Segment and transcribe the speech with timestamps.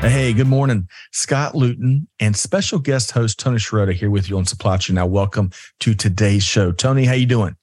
[0.00, 0.88] Hey, good morning.
[1.12, 4.96] Scott Luton and special guest host Tony Sciarrotta here with you on Supply Chain.
[4.96, 6.72] Now, welcome to today's show.
[6.72, 7.56] Tony, how you doing?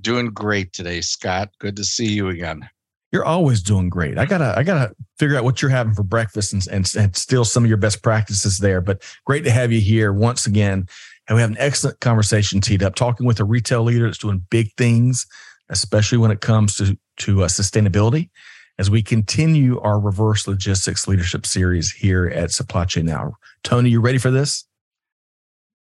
[0.00, 1.50] Doing great today, Scott.
[1.58, 2.68] Good to see you again.
[3.12, 4.18] You're always doing great.
[4.18, 7.44] I gotta, I gotta figure out what you're having for breakfast and, and, and steal
[7.44, 8.80] some of your best practices there.
[8.80, 10.86] But great to have you here once again.
[11.28, 14.46] And we have an excellent conversation teed up, talking with a retail leader that's doing
[14.50, 15.26] big things,
[15.68, 18.30] especially when it comes to to uh, sustainability
[18.80, 23.34] as we continue our reverse logistics leadership series here at Supply Chain Now.
[23.62, 24.64] Tony, you ready for this?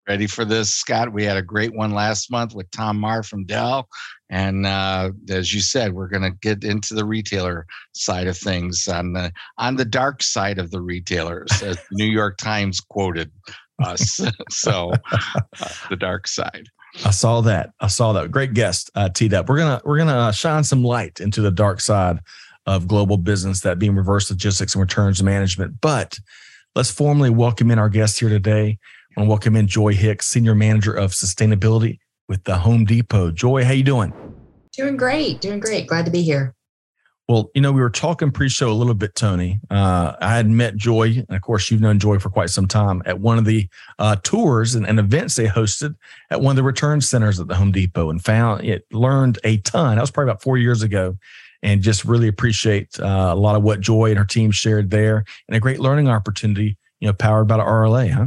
[0.08, 1.12] Ready for this, Scott?
[1.12, 3.86] We had a great one last month with Tom Marr from Dell.
[4.30, 8.88] And uh, as you said, we're going to get into the retailer side of things
[8.88, 13.30] on the on the dark side of the retailers, as the New York Times quoted
[13.84, 14.22] us.
[14.50, 16.64] so, uh, the dark side.
[17.04, 17.72] I saw that.
[17.78, 18.30] I saw that.
[18.30, 19.50] Great guest uh, teed up.
[19.50, 22.20] We're gonna we're gonna shine some light into the dark side
[22.66, 25.80] of global business, that being reverse logistics and returns management.
[25.80, 26.18] But
[26.74, 28.78] let's formally welcome in our guest here today.
[29.16, 33.30] I want to welcome in Joy Hicks, Senior Manager of Sustainability with the Home Depot.
[33.30, 34.12] Joy, how you doing?
[34.72, 35.86] Doing great, doing great.
[35.86, 36.54] Glad to be here.
[37.28, 39.58] Well, you know, we were talking pre-show a little bit, Tony.
[39.68, 43.02] Uh, I had met Joy, and of course, you've known Joy for quite some time
[43.04, 45.96] at one of the uh, tours and, and, events they hosted
[46.30, 49.56] at one of the return centers at the Home Depot, and found it learned a
[49.58, 49.96] ton.
[49.96, 51.16] That was probably about four years ago,
[51.62, 55.24] and just really appreciate uh, a lot of what Joy and her team shared there
[55.48, 58.26] and a great learning opportunity, you know, powered by the RLA, huh?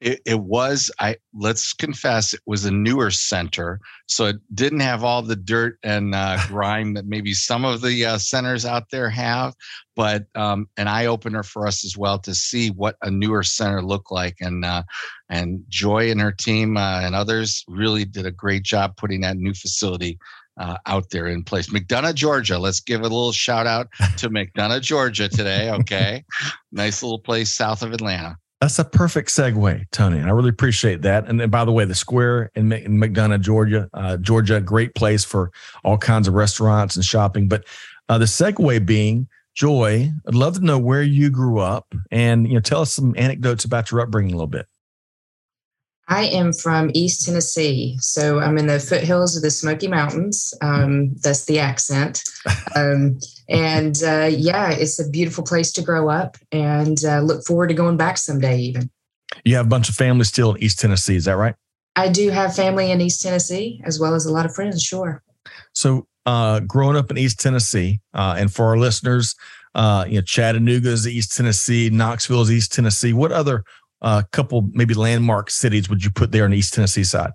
[0.00, 5.04] It, it, was i let's confess it was a newer center so it didn't have
[5.04, 9.10] all the dirt and uh, grime that maybe some of the uh, centers out there
[9.10, 9.54] have
[9.96, 14.10] but um, an eye-opener for us as well to see what a newer center looked
[14.10, 14.82] like and uh,
[15.28, 19.36] and joy and her team uh, and others really did a great job putting that
[19.36, 20.18] new facility
[20.58, 21.68] uh, out there in place.
[21.68, 22.58] McDonough, Georgia.
[22.58, 23.88] Let's give a little shout out
[24.18, 25.70] to McDonough, Georgia today.
[25.70, 26.24] Okay.
[26.72, 28.36] nice little place south of Atlanta.
[28.60, 30.20] That's a perfect segue, Tony.
[30.20, 31.26] I really appreciate that.
[31.26, 35.50] And then, by the way, the square in, McDonough, Georgia, uh, Georgia, great place for
[35.82, 37.48] all kinds of restaurants and shopping.
[37.48, 37.64] But
[38.10, 42.54] uh, the segue being, Joy, I'd love to know where you grew up and you
[42.54, 44.66] know tell us some anecdotes about your upbringing a little bit.
[46.10, 47.96] I am from East Tennessee.
[48.00, 50.52] So I'm in the foothills of the Smoky Mountains.
[50.60, 52.22] Um, that's the accent.
[52.76, 57.66] Um, and uh, yeah, it's a beautiful place to grow up and uh, look forward
[57.68, 58.90] to going back someday, even.
[59.44, 61.16] You have a bunch of family still in East Tennessee.
[61.16, 61.54] Is that right?
[61.96, 65.22] I do have family in East Tennessee as well as a lot of friends, sure.
[65.74, 69.34] So, uh, growing up in East Tennessee, uh, and for our listeners,
[69.74, 73.12] uh, you know, Chattanooga is East Tennessee, Knoxville is East Tennessee.
[73.12, 73.64] What other
[74.02, 77.32] uh, couple maybe landmark cities would you put there on the East Tennessee side?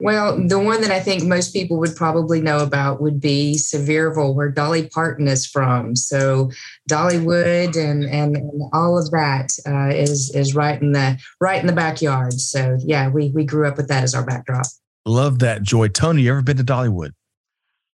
[0.00, 4.34] Well, the one that I think most people would probably know about would be Sevierville,
[4.34, 5.94] where Dolly Parton is from.
[5.94, 6.50] So
[6.90, 11.68] Dollywood and and, and all of that uh, is is right in the right in
[11.68, 12.34] the backyard.
[12.34, 14.66] So yeah, we we grew up with that as our backdrop.
[15.06, 15.88] Love that, Joy.
[15.88, 17.12] Tony, you ever been to Dollywood?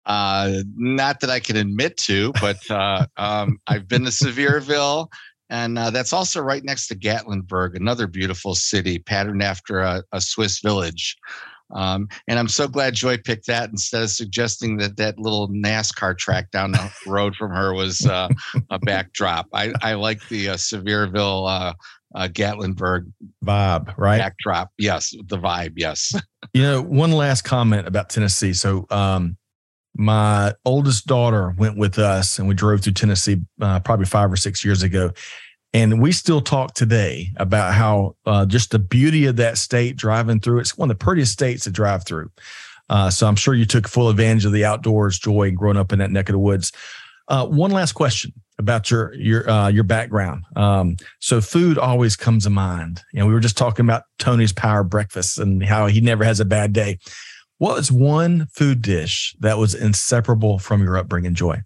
[0.06, 5.08] Uh, not that I can admit to, but uh, um, I've been to Sevierville
[5.50, 10.20] and uh, that's also right next to Gatlinburg, another beautiful city patterned after a, a
[10.20, 11.16] Swiss village.
[11.74, 16.16] Um, and I'm so glad Joy picked that instead of suggesting that that little NASCAR
[16.16, 18.28] track down the road from her was uh,
[18.70, 19.46] a backdrop.
[19.52, 21.74] I, I like the uh, Sevierville, uh,
[22.14, 23.10] uh, Gatlinburg
[23.44, 24.18] vibe, right?
[24.18, 24.70] Backdrop.
[24.78, 25.10] Yes.
[25.26, 25.72] The vibe.
[25.76, 26.14] Yes.
[26.54, 28.52] you know, one last comment about Tennessee.
[28.52, 29.36] So, um,
[29.96, 34.36] my oldest daughter went with us and we drove through Tennessee uh, probably five or
[34.36, 35.12] six years ago.
[35.74, 40.38] And we still talk today about how uh, just the beauty of that state driving
[40.38, 40.60] through.
[40.60, 42.30] It's one of the prettiest states to drive through.
[42.88, 45.98] Uh, so I'm sure you took full advantage of the outdoors joy growing up in
[45.98, 46.70] that neck of the woods.
[47.26, 50.44] Uh, one last question about your your uh, your background.
[50.54, 53.02] Um, so food always comes to mind.
[53.12, 56.38] You know, we were just talking about Tony's power breakfast and how he never has
[56.38, 56.98] a bad day.
[57.58, 61.62] What was one food dish that was inseparable from your upbringing, Joy?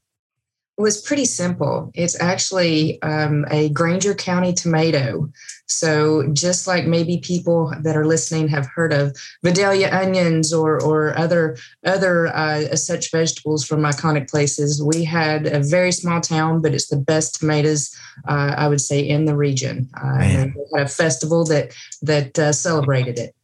[0.78, 1.90] Was pretty simple.
[1.94, 5.28] It's actually um, a Grainger County tomato.
[5.66, 11.18] So just like maybe people that are listening have heard of Vidalia onions or or
[11.18, 16.72] other other uh, such vegetables from iconic places, we had a very small town, but
[16.72, 17.92] it's the best tomatoes
[18.28, 19.90] uh, I would say in the region.
[20.00, 23.34] Uh, had a festival that that uh, celebrated it.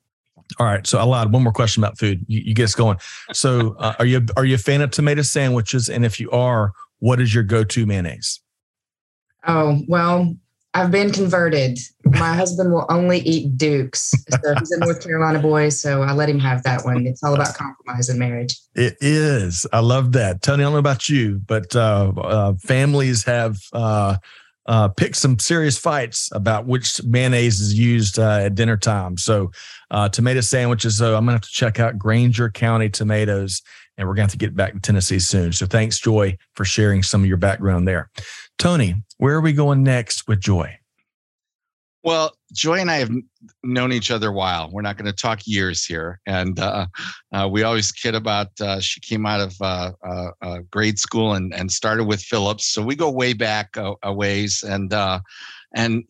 [0.60, 1.32] All right, so I lied.
[1.32, 2.24] One more question about food.
[2.28, 2.98] You, you get us going.
[3.32, 5.88] So, uh, are you are you a fan of tomato sandwiches?
[5.88, 6.72] And if you are,
[7.04, 8.40] what is your go-to mayonnaise?
[9.46, 10.34] Oh well,
[10.72, 11.78] I've been converted.
[12.06, 14.10] My husband will only eat Dukes.
[14.42, 17.06] So he's a North Carolina boy, so I let him have that one.
[17.06, 18.58] It's all about compromise in marriage.
[18.74, 19.66] It is.
[19.70, 20.40] I love that.
[20.40, 24.16] Tony, I don't know about you, but uh, uh, families have uh,
[24.64, 29.18] uh, picked some serious fights about which mayonnaise is used uh, at dinner time.
[29.18, 29.50] So,
[29.90, 30.96] uh, tomato sandwiches.
[30.96, 33.60] So, I'm going to have to check out Grainger County tomatoes
[33.96, 35.52] and we're going to have to get back to Tennessee soon.
[35.52, 38.10] So thanks, Joy, for sharing some of your background there.
[38.58, 40.78] Tony, where are we going next with Joy?
[42.04, 43.10] Well, Joy and I have
[43.62, 44.70] known each other a while.
[44.70, 46.86] We're not going to talk years here, and uh,
[47.32, 48.48] uh, we always kid about.
[48.60, 52.66] Uh, she came out of uh, uh, uh, grade school and and started with Philips,
[52.66, 54.62] so we go way back a, a ways.
[54.62, 54.92] And
[55.74, 56.04] and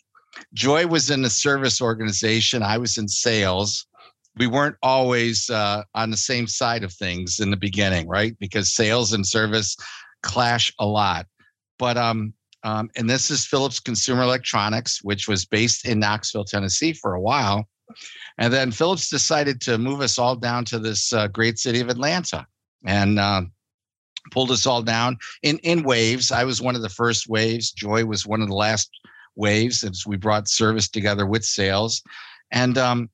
[0.53, 2.65] Joy was in a service organization.
[2.65, 3.87] I was in sales,
[4.37, 8.37] we weren't always uh, on the same side of things in the beginning, right?
[8.39, 9.77] Because sales and service
[10.23, 11.27] clash a lot.
[11.79, 12.35] But um,
[12.65, 17.21] um, and this is Philips Consumer Electronics, which was based in Knoxville, Tennessee, for a
[17.21, 17.69] while,
[18.39, 21.91] and then Philips decided to move us all down to this uh, great city of
[21.91, 22.47] Atlanta,
[22.85, 23.43] and uh,
[24.31, 26.33] pulled us all down in in waves.
[26.33, 27.71] I was one of the first waves.
[27.71, 28.91] Joy was one of the last
[29.37, 32.03] waves as we brought service together with sales,
[32.51, 33.11] and um,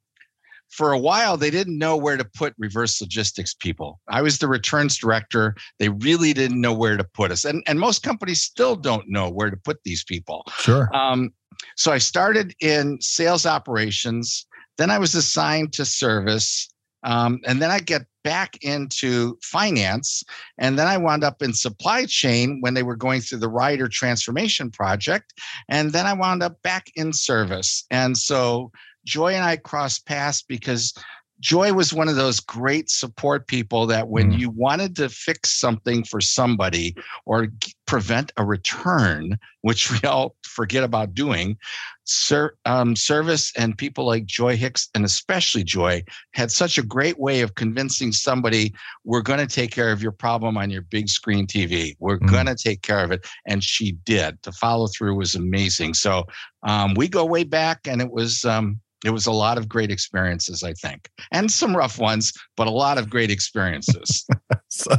[0.70, 4.00] for a while they didn't know where to put reverse logistics people.
[4.08, 5.56] I was the returns director.
[5.78, 7.44] They really didn't know where to put us.
[7.44, 10.44] And, and most companies still don't know where to put these people.
[10.58, 10.88] Sure.
[10.94, 11.32] Um,
[11.76, 14.46] so i started in sales operations.
[14.78, 16.68] Then i was assigned to service.
[17.02, 20.22] Um, and then i get back into finance.
[20.58, 23.88] And then i wound up in supply chain when they were going through the Ryder
[23.88, 25.32] transformation project.
[25.68, 27.84] And then i wound up back in service.
[27.90, 28.70] And so
[29.10, 30.94] Joy and I crossed paths because
[31.40, 34.38] Joy was one of those great support people that when mm.
[34.38, 37.48] you wanted to fix something for somebody or
[37.86, 41.56] prevent a return, which we all forget about doing,
[42.04, 46.04] ser- um, service and people like Joy Hicks, and especially Joy,
[46.34, 48.74] had such a great way of convincing somebody,
[49.04, 51.96] we're going to take care of your problem on your big screen TV.
[52.00, 52.30] We're mm.
[52.30, 53.26] going to take care of it.
[53.46, 54.38] And she did.
[54.42, 55.94] The follow through was amazing.
[55.94, 56.26] So
[56.64, 58.44] um, we go way back, and it was.
[58.44, 62.66] Um, it was a lot of great experiences, I think, and some rough ones, but
[62.66, 64.26] a lot of great experiences.
[64.68, 64.94] so,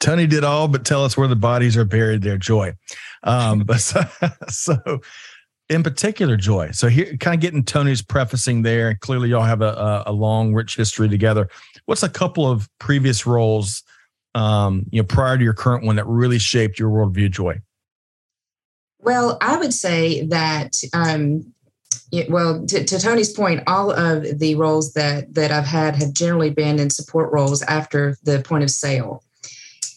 [0.00, 2.74] Tony did all but tell us where the bodies are buried there, Joy.
[3.24, 4.02] Um, but so,
[4.48, 5.00] so,
[5.68, 6.70] in particular, Joy.
[6.70, 8.94] So, here, kind of getting Tony's prefacing there.
[8.96, 11.48] Clearly, y'all have a, a, long, rich history together.
[11.86, 13.82] What's a couple of previous roles,
[14.34, 17.60] um, you know, prior to your current one that really shaped your worldview, Joy?
[19.00, 21.52] Well, I would say that um,
[22.28, 26.50] well, to, to, Tony's point, all of the roles that that I've had have generally
[26.50, 29.24] been in support roles after the point of sale.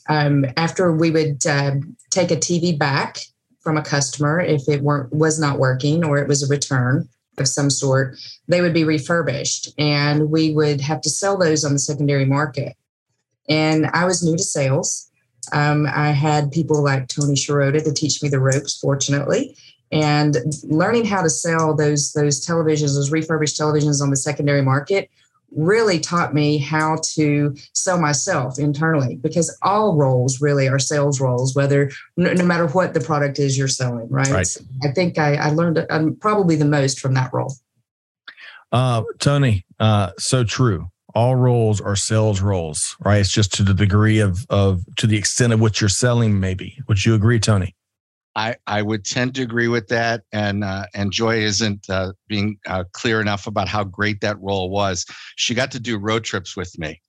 [0.07, 1.75] Um, after we would uh,
[2.11, 3.17] take a TV back
[3.59, 7.47] from a customer if it weren't was not working or it was a return of
[7.47, 8.17] some sort,
[8.47, 12.77] they would be refurbished, and we would have to sell those on the secondary market.
[13.49, 15.09] And I was new to sales.
[15.51, 19.55] Um, I had people like Tony Sciarrotta to teach me the ropes, fortunately
[19.95, 25.09] and learning how to sell those those televisions those refurbished televisions on the secondary market
[25.51, 31.55] really taught me how to sell myself internally because all roles really are sales roles
[31.55, 34.57] whether no, no matter what the product is you're selling right, right.
[34.83, 37.53] i think i, I learned um, probably the most from that role.
[38.71, 40.87] Uh, tony uh, so true.
[41.13, 43.19] All roles are sales roles right?
[43.19, 46.77] It's just to the degree of of to the extent of what you're selling maybe.
[46.89, 47.73] Would you agree tony
[48.35, 52.57] I, I would tend to agree with that, and uh, and Joy isn't uh, being
[52.67, 55.05] uh, clear enough about how great that role was.
[55.37, 57.01] She got to do road trips with me.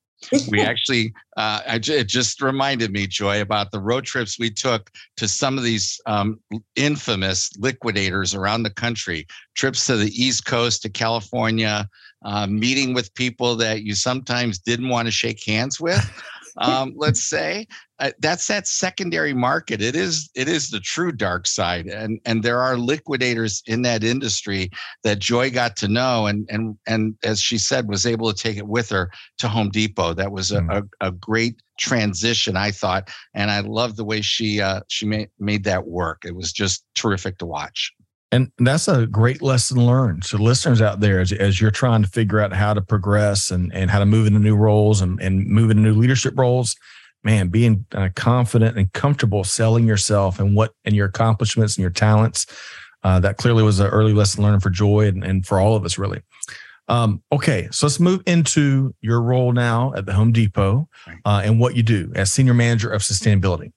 [0.48, 4.90] we actually, uh, I, it just reminded me, Joy, about the road trips we took
[5.16, 6.38] to some of these um,
[6.76, 9.26] infamous liquidators around the country.
[9.56, 11.88] Trips to the East Coast, to California,
[12.24, 16.04] uh, meeting with people that you sometimes didn't want to shake hands with
[16.58, 17.66] um, let's say
[17.98, 22.42] uh, that's that secondary market it is it is the true dark side and and
[22.42, 24.70] there are liquidators in that industry
[25.02, 28.56] that joy got to know and and and as she said was able to take
[28.56, 30.82] it with her to home depot that was a, mm.
[31.00, 32.56] a, a, great transition.
[32.56, 36.24] I thought, and I love the way she uh, she made made that work.
[36.24, 37.92] It was just terrific to watch.
[38.32, 40.24] And that's a great lesson learned.
[40.24, 43.72] So, listeners out there, as, as you're trying to figure out how to progress and,
[43.72, 46.74] and how to move into new roles and, and move into new leadership roles,
[47.22, 51.90] man, being uh, confident and comfortable selling yourself and what and your accomplishments and your
[51.90, 52.46] talents,
[53.04, 55.84] uh, that clearly was an early lesson learned for Joy and, and for all of
[55.84, 56.20] us, really.
[56.88, 60.88] Um, okay, so let's move into your role now at the Home Depot
[61.24, 63.72] uh, and what you do as Senior Manager of Sustainability.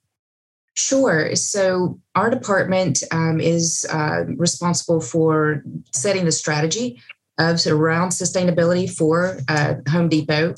[0.82, 1.36] Sure.
[1.36, 7.02] So our department um, is uh, responsible for setting the strategy
[7.38, 10.54] of around sustainability for uh, Home Depot.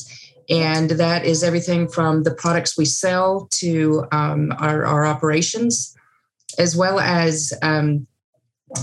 [0.49, 5.93] And that is everything from the products we sell to um, our, our, operations,
[6.57, 8.07] as well as um,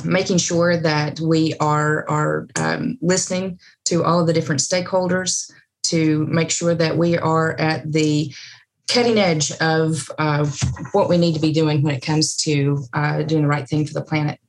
[0.03, 5.49] making sure that we are, are um, listening to all of the different stakeholders
[5.83, 8.33] to make sure that we are at the
[8.89, 10.45] cutting edge of uh,
[10.91, 13.85] what we need to be doing when it comes to uh, doing the right thing
[13.85, 14.39] for the planet.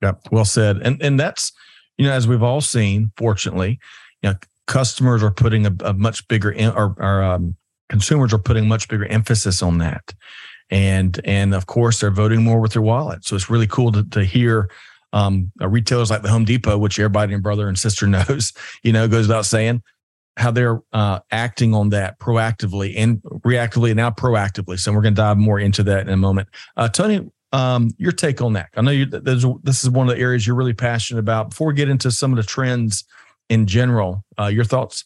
[0.00, 0.78] Yeah, well said.
[0.78, 1.52] And and that's
[1.96, 3.78] you know as we've all seen, fortunately,
[4.22, 4.36] you know,
[4.66, 7.56] customers are putting a, a much bigger in, or, or um,
[7.88, 10.14] consumers are putting much bigger emphasis on that,
[10.70, 13.24] and and of course they're voting more with their wallet.
[13.24, 14.70] So it's really cool to to hear.
[15.14, 18.52] Um, retailers like the Home Depot, which everybody and brother and sister knows,
[18.82, 19.82] you know, goes without saying,
[20.38, 24.78] how they're uh, acting on that proactively and reactively and now proactively.
[24.78, 26.48] So we're going to dive more into that in a moment.
[26.76, 28.68] Uh, Tony, um, your take on that?
[28.76, 31.50] I know you, this is one of the areas you're really passionate about.
[31.50, 33.04] Before we get into some of the trends
[33.48, 35.04] in general, uh, your thoughts?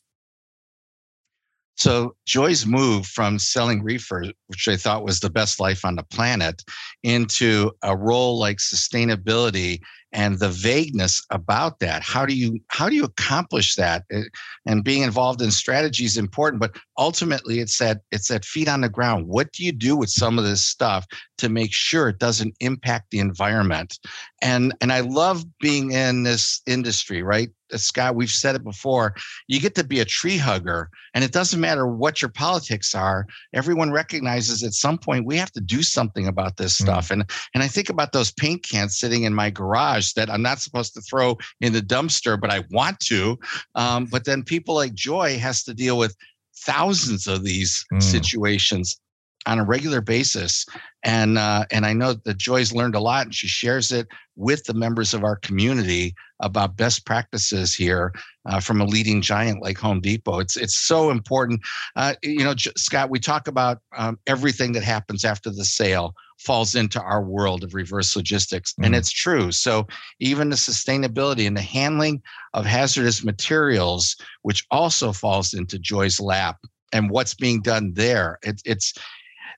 [1.77, 6.03] So Joy's move from selling refurb, which I thought was the best life on the
[6.03, 6.63] planet,
[7.03, 9.81] into a role like sustainability
[10.13, 12.03] and the vagueness about that.
[12.03, 14.05] How do you how do you accomplish that?
[14.13, 14.23] Uh,
[14.67, 18.81] and being involved in strategy is important but ultimately it's that it's that feet on
[18.83, 21.07] the ground what do you do with some of this stuff
[21.39, 23.99] to make sure it doesn't impact the environment
[24.41, 29.15] and and i love being in this industry right uh, scott we've said it before
[29.49, 33.27] you get to be a tree hugger and it doesn't matter what your politics are
[33.55, 36.83] everyone recognizes at some point we have to do something about this mm.
[36.83, 40.31] stuff and and i think about those paint cans sitting in my garage garage that
[40.31, 43.39] I'm not supposed to throw in the dumpster, but I want to.
[43.75, 46.17] Um, but then people like Joy has to deal with
[46.65, 48.03] thousands of these mm.
[48.03, 48.99] situations
[49.47, 50.67] on a regular basis
[51.05, 54.65] and uh, and I know that Joy's learned a lot and she shares it with
[54.65, 58.13] the members of our community about best practices here
[58.47, 60.39] uh, from a leading giant like Home Depot.
[60.39, 61.61] It's it's so important.
[61.97, 66.75] Uh, you know, Scott, we talk about um, everything that happens after the sale falls
[66.75, 68.75] into our world of reverse logistics.
[68.75, 68.87] Mm.
[68.87, 69.53] And it's true.
[69.53, 69.87] So
[70.21, 72.23] even the sustainability and the handling
[72.55, 76.59] of hazardous materials, which also falls into Joy's lap
[76.93, 78.95] and what's being done there, it, it's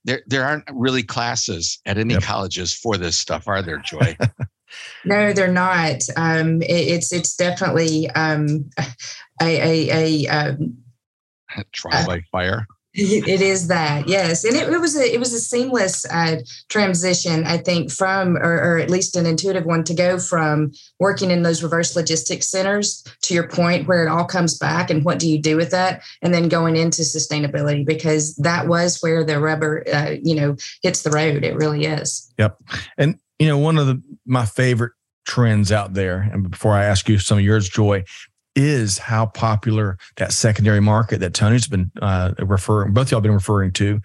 [0.04, 2.22] there there aren't really classes at any yep.
[2.22, 4.16] colleges for this stuff, are there, Joy?
[5.04, 6.02] no, they're not.
[6.16, 8.68] Um, it, it's it's definitely um,
[9.40, 10.76] a a, a um,
[11.72, 12.66] trial by fire
[13.26, 14.44] it is that yes.
[14.44, 18.54] And it, it, was a it was a seamless uh, transition i think from or,
[18.54, 23.04] or, at least an intuitive one to go from working in those reverse logistics centers
[23.22, 26.02] to your point where it all comes back and what do you do with that?
[26.22, 31.02] And then going into sustainability because that was where the rubber uh, you know hits
[31.02, 31.44] the road.
[31.44, 32.32] It really is.
[32.38, 32.58] Yep.
[32.98, 34.92] And you know one of the my favorite
[35.26, 38.04] trends out there and before i ask you some of yours joy
[38.56, 43.72] is how popular that secondary market that Tony's been uh, referring, both y'all been referring
[43.72, 44.00] to,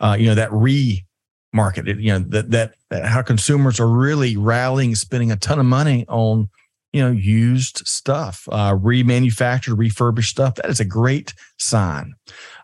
[0.00, 1.04] uh, you know, that re
[1.52, 5.66] market, you know, that, that, that how consumers are really rallying, spending a ton of
[5.66, 6.48] money on,
[6.92, 10.56] you know, used stuff, uh, remanufactured, refurbished stuff.
[10.56, 12.14] That is a great sign.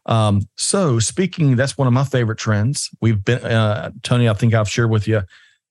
[0.06, 2.90] Um, so speaking, that's one of my favorite trends.
[3.00, 5.22] We've been, uh, Tony, I think I've shared with you,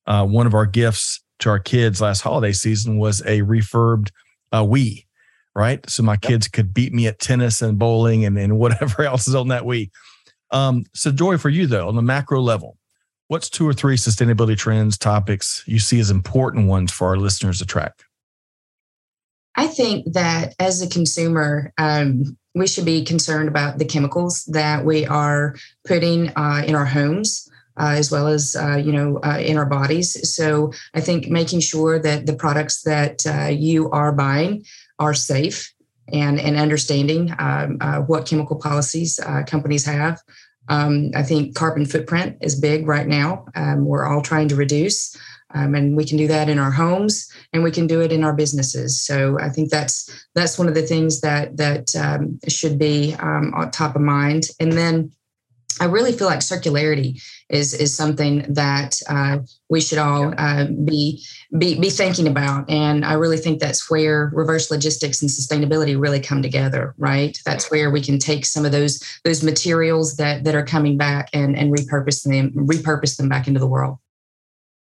[0.08, 4.12] uh, one of our gifts to our kids last holiday season was a refurbed
[4.52, 5.06] uh, Wii
[5.60, 5.88] right?
[5.90, 9.36] So my kids could beat me at tennis and bowling and, and whatever else is
[9.36, 9.90] on that Wii.
[10.52, 12.78] Um, so, Joy, for you though, on the macro level,
[13.28, 17.60] what's two or three sustainability trends, topics you see as important ones for our listeners
[17.60, 17.92] to track?
[19.56, 24.86] I think that as a consumer, um, we should be concerned about the chemicals that
[24.86, 27.48] we are putting uh, in our homes.
[27.78, 30.36] Uh, as well as uh, you know uh, in our bodies.
[30.36, 34.66] So I think making sure that the products that uh, you are buying
[35.00, 35.74] are safe
[36.12, 40.22] and, and understanding um, uh, what chemical policies uh, companies have.
[40.68, 43.46] Um, I think carbon footprint is big right now.
[43.56, 45.16] Um, we're all trying to reduce,
[45.56, 48.24] um, and we can do that in our homes, and we can do it in
[48.24, 49.02] our businesses.
[49.02, 53.52] So I think that's that's one of the things that that um, should be um,
[53.56, 54.50] on top of mind.
[54.60, 55.12] And then
[55.80, 61.24] I really feel like circularity is is something that uh, we should all uh, be,
[61.58, 66.20] be be thinking about, and I really think that's where reverse logistics and sustainability really
[66.20, 66.94] come together.
[66.98, 70.98] Right, that's where we can take some of those those materials that that are coming
[70.98, 73.98] back and and repurpose them repurpose them back into the world.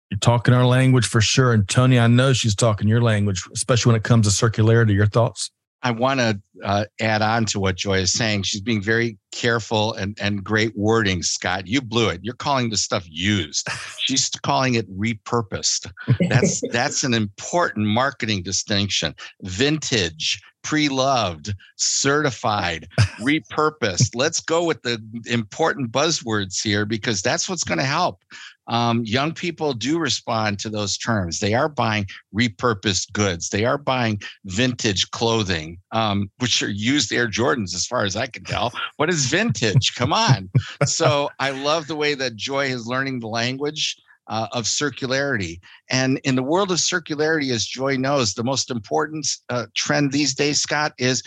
[0.09, 3.91] You're talking our language for sure, and Tony, I know she's talking your language, especially
[3.91, 4.93] when it comes to circularity.
[4.93, 5.51] Your thoughts?
[5.83, 8.43] I want to uh, add on to what Joy is saying.
[8.43, 11.67] She's being very careful and, and great wording, Scott.
[11.67, 12.21] You blew it.
[12.23, 13.67] You're calling the stuff used.
[13.99, 15.91] She's calling it repurposed.
[16.29, 19.15] That's that's an important marketing distinction.
[19.41, 22.87] Vintage, pre-loved, certified,
[23.19, 24.11] repurposed.
[24.13, 28.21] Let's go with the important buzzwords here because that's what's going to help
[28.67, 31.39] um, young people do respond to those terms.
[31.39, 33.49] They are buying repurposed goods.
[33.49, 38.27] They are buying vintage clothing, um, which are used Air Jordans, as far as I
[38.27, 38.71] can tell.
[38.97, 39.95] What is vintage?
[39.95, 40.49] Come on.
[40.85, 43.97] So I love the way that Joy is learning the language.
[44.27, 45.59] Uh, of circularity.
[45.89, 50.33] And in the world of circularity, as Joy knows, the most important uh, trend these
[50.33, 51.21] days, Scott, is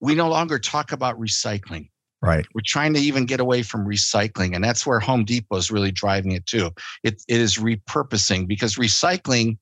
[0.00, 1.90] we no longer talk about recycling.
[2.22, 2.46] Right.
[2.54, 4.54] We're trying to even get away from recycling.
[4.54, 6.70] And that's where Home Depot is really driving it too.
[7.02, 9.56] It, it is repurposing because recycling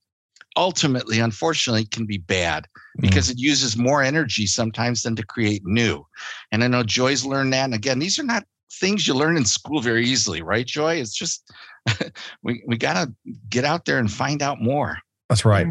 [0.57, 2.67] ultimately, unfortunately, can be bad
[2.99, 3.03] mm.
[3.03, 3.33] because mm.
[3.33, 6.05] it uses more energy sometimes than to create new.
[6.51, 7.65] And I know Joy's learned that.
[7.65, 10.97] And again, these are not things you learn in school very easily, right, Joy?
[10.97, 11.51] It's just
[12.43, 13.15] we, we got to
[13.49, 14.99] get out there and find out more.
[15.29, 15.69] That's right.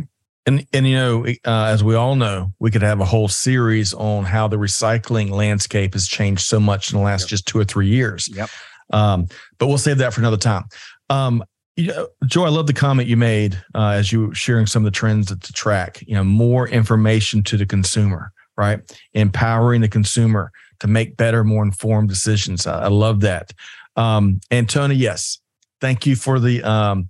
[0.47, 3.93] And and you know, uh, as we all know, we could have a whole series
[3.93, 7.29] on how the recycling landscape has changed so much in the last yep.
[7.29, 8.29] just two or three years.
[8.33, 8.49] Yep.
[8.93, 9.27] Um,
[9.59, 10.63] but we'll save that for another time.
[11.09, 11.43] Um,
[11.75, 14.83] you know, Joy, I love the comment you made uh, as you were sharing some
[14.83, 16.01] of the trends to track.
[16.07, 18.79] You know, more information to the consumer, right?
[19.13, 22.65] Empowering the consumer to make better, more informed decisions.
[22.65, 23.51] I, I love that.
[23.97, 25.39] Um, and Tony, yes,
[25.81, 27.09] thank you for the um,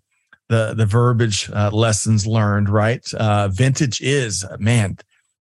[0.50, 2.70] the the verbiage uh, lessons learned.
[2.70, 4.98] Right, uh, vintage is man.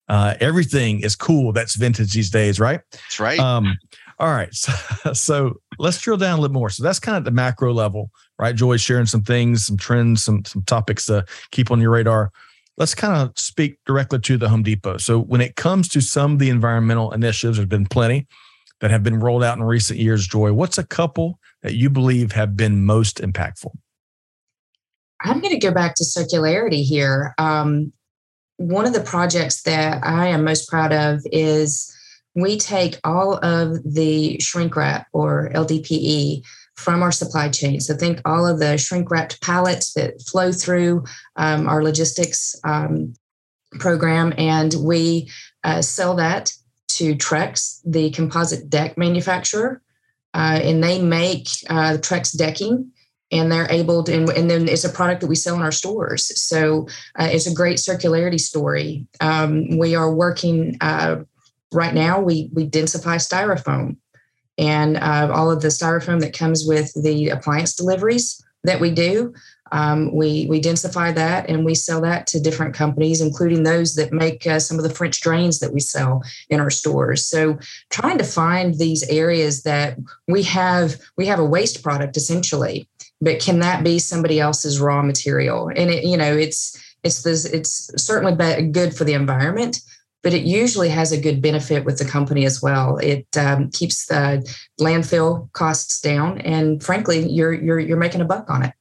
[0.07, 1.53] Uh, everything is cool.
[1.53, 2.81] That's vintage these days, right?
[2.91, 3.39] That's right.
[3.39, 3.77] Um,
[4.19, 4.73] all right, so,
[5.13, 6.69] so let's drill down a little more.
[6.69, 8.55] So that's kind of the macro level, right?
[8.55, 12.31] Joy sharing some things, some trends, some some topics to keep on your radar.
[12.77, 14.97] Let's kind of speak directly to the Home Depot.
[14.97, 18.27] So when it comes to some of the environmental initiatives, there's been plenty
[18.79, 20.27] that have been rolled out in recent years.
[20.27, 23.71] Joy, what's a couple that you believe have been most impactful?
[25.23, 27.33] I'm going to go back to circularity here.
[27.37, 27.93] Um,
[28.57, 31.95] one of the projects that I am most proud of is
[32.35, 36.43] we take all of the shrink wrap or LDPE
[36.75, 37.79] from our supply chain.
[37.79, 41.03] So think all of the shrink wrapped pallets that flow through
[41.35, 43.13] um, our logistics um,
[43.79, 45.29] program, and we
[45.63, 46.51] uh, sell that
[46.89, 49.81] to Trex, the composite deck manufacturer,
[50.33, 52.91] uh, and they make uh, Trex decking
[53.31, 55.71] and they're able to, and, and, then it's a product that we sell in our
[55.71, 56.39] stores.
[56.39, 59.07] So uh, it's a great circularity story.
[59.21, 61.23] Um, we are working uh,
[61.71, 62.19] right now.
[62.19, 63.97] We we densify styrofoam,
[64.57, 69.33] and uh, all of the styrofoam that comes with the appliance deliveries that we do.
[69.73, 74.11] Um, we we densify that and we sell that to different companies, including those that
[74.11, 77.25] make uh, some of the French drains that we sell in our stores.
[77.25, 77.57] So,
[77.89, 82.89] trying to find these areas that we have we have a waste product essentially
[83.21, 85.69] but can that be somebody else's raw material?
[85.69, 88.35] And it you know it's it's this it's certainly
[88.71, 89.79] good for the environment
[90.23, 92.97] but it usually has a good benefit with the company as well.
[92.97, 94.47] It um, keeps the
[94.79, 98.73] landfill costs down and frankly you're you're you're making a buck on it.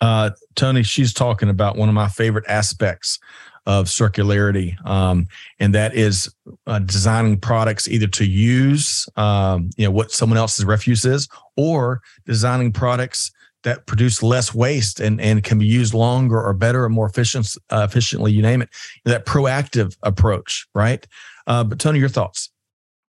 [0.00, 3.18] Uh, tony she's talking about one of my favorite aspects
[3.66, 5.26] of circularity um,
[5.58, 6.34] and that is
[6.66, 12.00] uh, designing products either to use um, you know what someone else's refuse is or
[12.24, 13.30] designing products
[13.64, 17.46] that produce less waste and, and can be used longer or better or more efficient,
[17.70, 18.70] uh, efficiently, you name it.
[19.04, 21.06] That proactive approach, right?
[21.46, 22.50] Uh, but Tony, your thoughts?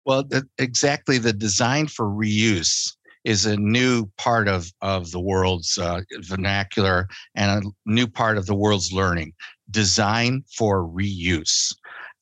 [0.06, 1.18] Well, exactly.
[1.18, 7.64] The design for reuse is a new part of, of the world's uh, vernacular and
[7.64, 9.34] a new part of the world's learning.
[9.70, 11.74] Design for reuse.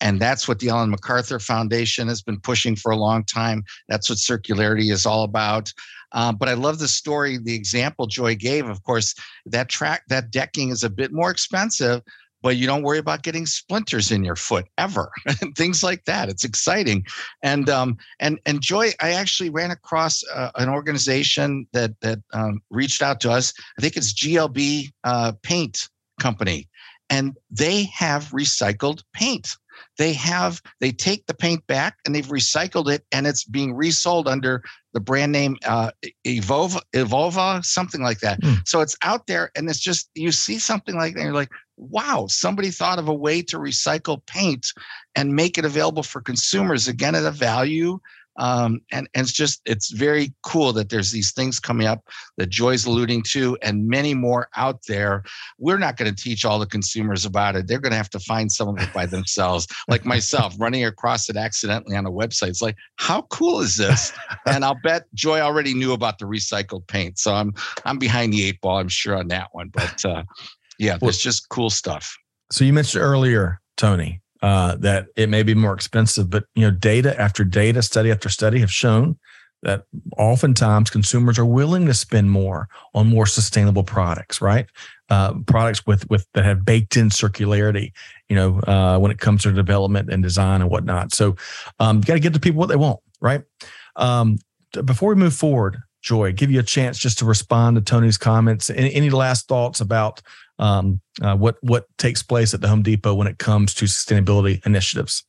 [0.02, 3.64] And that's what the Ellen MacArthur Foundation has been pushing for a long time.
[3.88, 5.74] That's what circularity is all about.
[6.12, 8.68] Uh, but I love the story, the example Joy gave.
[8.68, 12.02] Of course, that Trex, that decking is a bit more expensive,
[12.42, 16.30] but you don't worry about getting splinters in your foot ever, and things like that.
[16.30, 17.06] It's exciting,
[17.44, 22.62] and um, and and Joy, I actually ran across uh, an organization that that um,
[22.70, 23.54] reached out to us.
[23.78, 26.68] I think it's GLB uh, Paint Company,
[27.10, 29.56] and they have recycled paint.
[29.98, 34.28] They have they take the paint back and they've recycled it and it's being resold
[34.28, 34.64] under
[34.94, 35.92] the brand name uh,
[36.26, 38.42] Evova, Evova, something like that.
[38.42, 38.68] Mm.
[38.68, 42.26] So it's out there, and it's just you see something like that, you're like, wow,
[42.28, 44.68] somebody thought of a way to recycle paint
[45.16, 48.00] and make it available for consumers again at a value
[48.40, 52.50] um, and, and it's just, it's very cool that there's these things coming up that
[52.50, 55.24] Joy's alluding to and many more out there.
[55.58, 57.68] We're not going to teach all the consumers about it.
[57.68, 59.68] They're going to have to find some of it by themselves.
[59.90, 62.48] like myself, running across it accidentally on a website.
[62.48, 64.14] It's like, how cool is this?
[64.46, 67.20] and I'll bet Joy already knew about the recycled paint.
[67.20, 69.68] So I'm, I'm behind the eight ball, I'm sure on that one.
[69.68, 70.24] But uh,
[70.78, 72.18] yeah, it's just cool stuff.
[72.52, 76.72] So you mentioned earlier, Tony, uh, that it may be more expensive, but you know,
[76.72, 79.18] data after data, study after study have shown
[79.62, 79.84] that
[80.18, 84.68] oftentimes consumers are willing to spend more on more sustainable products, right?
[85.10, 87.92] Uh, products with with that have baked in circularity,
[88.30, 91.14] you know, uh, when it comes to development and design and whatnot.
[91.14, 91.36] So,
[91.80, 93.42] um, got to get the people what they want, right?
[93.96, 94.38] Um,
[94.86, 98.70] before we move forward, Joy, give you a chance just to respond to Tony's comments.
[98.70, 100.22] Any, any last thoughts about
[100.60, 104.64] um, uh, what what takes place at the Home Depot when it comes to sustainability
[104.66, 105.24] initiatives?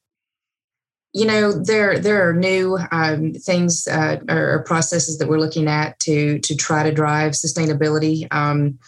[1.13, 5.99] You know, there there are new um, things uh, or processes that we're looking at
[6.01, 8.33] to to try to drive sustainability.
[8.33, 8.79] Um,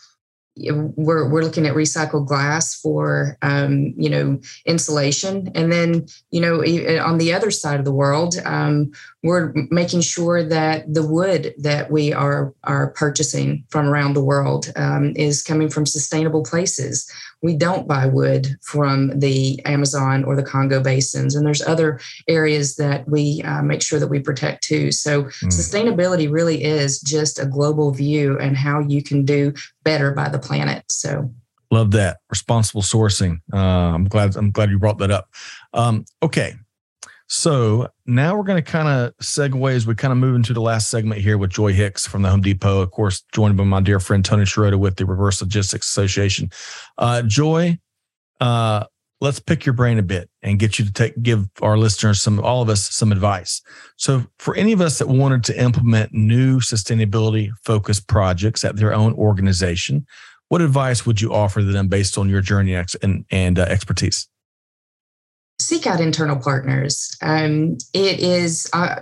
[0.56, 6.56] we're we're looking at recycled glass for um, you know insulation, and then you know
[7.02, 11.90] on the other side of the world, um, we're making sure that the wood that
[11.90, 17.10] we are are purchasing from around the world um, is coming from sustainable places.
[17.42, 22.76] We don't buy wood from the Amazon or the Congo basins, and there's other areas
[22.76, 24.92] that we uh, make sure that we protect too.
[24.92, 25.30] So mm.
[25.46, 29.52] sustainability really is just a global view and how you can do
[29.82, 30.84] better by the planet.
[30.90, 31.32] So
[31.72, 33.40] love that responsible sourcing.
[33.52, 35.28] Uh, I'm glad I'm glad you brought that up.
[35.74, 36.54] Um, okay,
[37.32, 40.60] so now we're going to kind of segue as we kind of move into the
[40.60, 43.80] last segment here with Joy Hicks from the Home Depot, of course, joined by my
[43.80, 46.50] dear friend Tony Sciarrotta with the Reverse Logistics Association.
[46.98, 47.78] Uh, Joy,
[48.42, 48.84] uh,
[49.22, 52.38] let's pick your brain a bit and get you to take give our listeners some,
[52.38, 53.62] all of us, some advice.
[53.96, 58.92] So, for any of us that wanted to implement new sustainability focused projects at their
[58.92, 60.06] own organization,
[60.48, 64.28] what advice would you offer them based on your journey and, and uh, expertise?
[65.58, 67.16] Seek out internal partners.
[67.22, 68.96] Um, it is uh,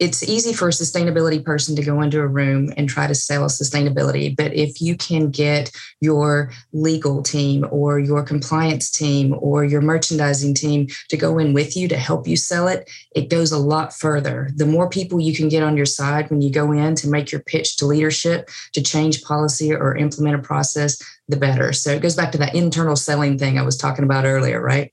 [0.00, 3.44] it's easy for a sustainability person to go into a room and try to sell
[3.44, 4.36] sustainability.
[4.36, 10.54] But if you can get your legal team or your compliance team or your merchandising
[10.54, 13.94] team to go in with you to help you sell it, it goes a lot
[13.94, 14.50] further.
[14.56, 17.30] The more people you can get on your side when you go in to make
[17.30, 21.72] your pitch to leadership to change policy or implement a process, the better.
[21.72, 24.92] So it goes back to that internal selling thing I was talking about earlier, right?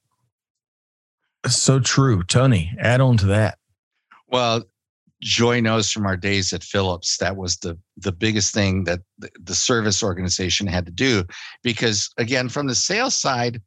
[1.47, 2.23] So true.
[2.23, 3.57] Tony, add on to that.
[4.27, 4.63] Well,
[5.21, 9.53] Joy knows from our days at Philips that was the the biggest thing that the,
[9.53, 11.23] service organization had to do
[11.61, 13.61] because again from the sales side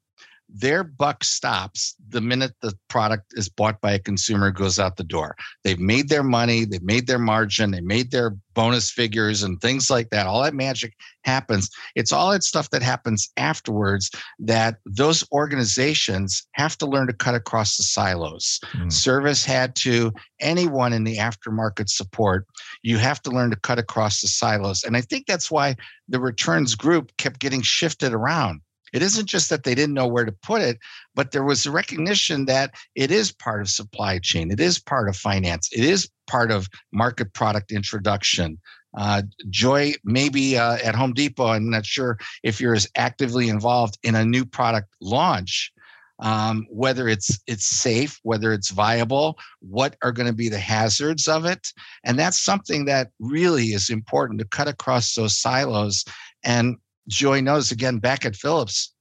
[0.55, 5.03] their buck stops the minute the product is bought by a consumer goes out the
[5.03, 5.35] door.
[5.65, 9.91] They've made their money they've made their margin they made their bonus figures and things
[9.91, 10.29] like that.
[10.29, 11.71] All that magic happens.
[11.97, 17.35] It's all that stuff that happens afterwards that those organizations have to learn to cut
[17.35, 18.61] across the silos.
[18.75, 18.93] Mm.
[18.93, 22.47] service had to anyone in the aftermarket support
[22.83, 24.85] you have to learn to cut across the silos.
[24.85, 25.75] And i think that's why
[26.09, 28.61] the returns group kept getting shifted around
[28.93, 30.79] it isn't just that they didn't know where to put it,
[31.15, 35.09] but there was a recognition that it is part of supply chain, it is part
[35.09, 38.59] of finance, it is part of market product introduction.
[38.97, 43.99] Uh, Joy, maybe uh, at Home Depot, I'm not sure if you're as actively involved
[44.03, 45.73] in a new product launch.
[46.21, 51.27] Um, whether it's it's safe, whether it's viable, what are going to be the hazards
[51.27, 51.73] of it,
[52.05, 56.05] and that's something that really is important to cut across those silos
[56.45, 56.77] and
[57.09, 58.93] Joy knows again back at Philips,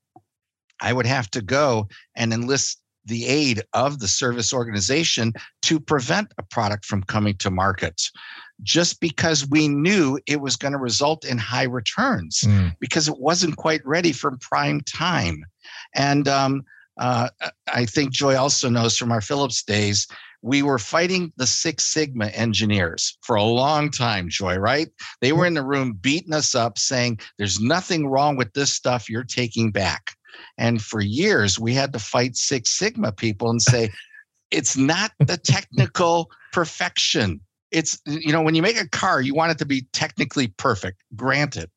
[0.82, 6.32] I would have to go and enlist the aid of the service organization to prevent
[6.38, 8.02] a product from coming to market
[8.62, 12.74] just because we knew it was going to result in high returns mm.
[12.80, 15.44] because it wasn't quite ready for prime time.
[15.96, 16.64] And um,
[16.98, 17.30] uh,
[17.68, 20.08] I think Joy also knows from our Philips days
[20.44, 24.90] we were fighting the Six Sigma engineers for a long time, Joy, right?
[25.22, 29.10] They were in the room beating us up, saying, There's nothing wrong with this stuff
[29.10, 30.16] you're taking back.
[30.58, 33.90] And for years, we had to fight Six Sigma people and say,
[34.52, 37.40] It's not the technical perfection.
[37.72, 41.02] It's, you know, when you make a car, you want it to be technically perfect,
[41.16, 41.72] granted.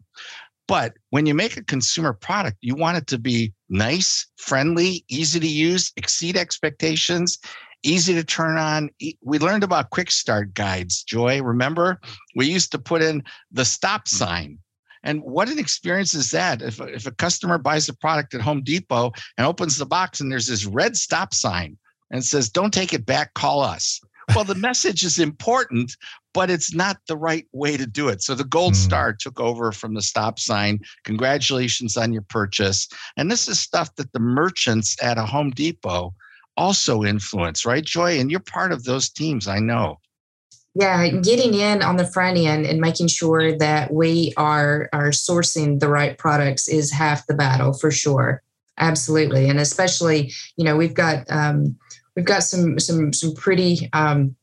[0.68, 5.38] But when you make a consumer product, you want it to be nice, friendly, easy
[5.40, 7.38] to use, exceed expectations,
[7.86, 8.90] easy to turn on.
[9.22, 11.42] We learned about quick start guides, Joy.
[11.42, 12.00] Remember,
[12.34, 13.22] we used to put in
[13.52, 14.58] the stop sign.
[15.02, 16.62] And what an experience is that?
[16.62, 20.32] If, if a customer buys a product at Home Depot and opens the box and
[20.32, 21.78] there's this red stop sign
[22.10, 24.00] and says, Don't take it back, call us.
[24.34, 25.96] Well, the message is important,
[26.34, 28.22] but it's not the right way to do it.
[28.22, 28.76] So the gold mm.
[28.76, 30.80] star took over from the stop sign.
[31.04, 32.88] Congratulations on your purchase.
[33.16, 36.12] And this is stuff that the merchants at a Home Depot
[36.56, 38.18] also influence, right, Joy?
[38.18, 39.98] And you're part of those teams, I know.
[40.74, 45.80] Yeah, getting in on the front end and making sure that we are are sourcing
[45.80, 48.42] the right products is half the battle for sure.
[48.78, 51.78] Absolutely, and especially you know we've got um,
[52.14, 54.36] we've got some some some pretty um,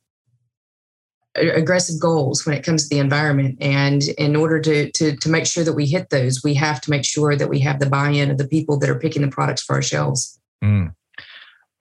[1.36, 5.48] aggressive goals when it comes to the environment and in order to, to to make
[5.48, 8.30] sure that we hit those we have to make sure that we have the buy-in
[8.30, 10.94] of the people that are picking the products for our shelves mm.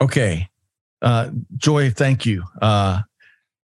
[0.03, 0.49] Okay
[1.01, 3.01] uh, joy thank you uh,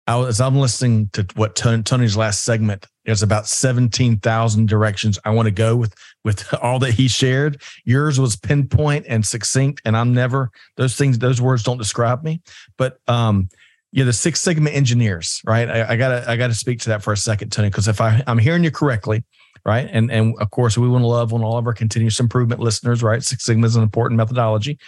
[0.08, 2.86] I was I'm listening to what Tony's last segment.
[3.04, 7.62] There's about seventeen thousand directions I want to go with with all that he shared.
[7.84, 11.20] Yours was pinpoint and succinct, and I'm never those things.
[11.20, 12.42] Those words don't describe me.
[12.78, 13.50] But um,
[13.92, 15.70] yeah, the Six Sigma engineers, right?
[15.70, 18.24] I, I gotta I gotta speak to that for a second, Tony, because if I
[18.28, 19.26] I'm hearing you correctly,
[19.66, 22.62] right, and and of course we want to love on all of our continuous improvement
[22.62, 23.22] listeners, right?
[23.22, 24.80] Six Sigma is an important methodology.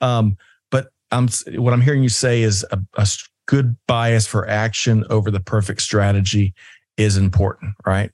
[0.00, 0.36] Um,
[1.10, 3.06] I'm what I'm hearing you say is a, a
[3.46, 6.54] good bias for action over the perfect strategy
[6.96, 8.10] is important, right?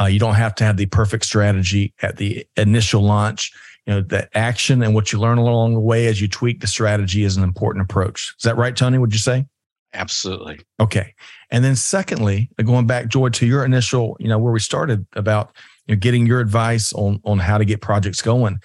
[0.00, 3.52] Uh, you don't have to have the perfect strategy at the initial launch.
[3.86, 6.66] You know, that action and what you learn along the way as you tweak the
[6.66, 8.34] strategy is an important approach.
[8.38, 8.98] Is that right, Tony?
[8.98, 9.46] Would you say?
[9.92, 10.60] Absolutely.
[10.78, 11.14] Okay.
[11.50, 15.56] And then secondly, going back, Joy, to your initial, you know, where we started about
[15.86, 18.58] you know, getting your advice on on how to get projects going.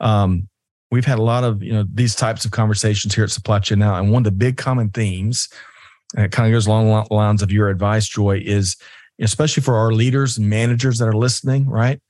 [0.00, 0.48] Um,
[0.90, 3.78] we've had a lot of you know these types of conversations here at Supply Chain
[3.78, 5.48] Now, and one of the big common themes,
[6.16, 8.76] and it kind of goes along the lines of your advice, Joy, is
[9.20, 12.00] especially for our leaders and managers that are listening, right?